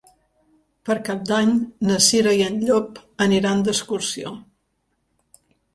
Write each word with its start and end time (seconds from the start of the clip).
Per 0.89 0.95
Cap 1.09 1.21
d'Any 1.33 1.51
na 1.89 1.99
Cira 2.07 2.35
i 2.41 2.43
en 2.49 2.59
Llop 2.65 2.99
aniran 3.29 3.65
d'excursió. 3.69 4.35